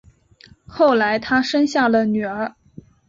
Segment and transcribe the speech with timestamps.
[0.65, 2.55] 后来他生下了女儿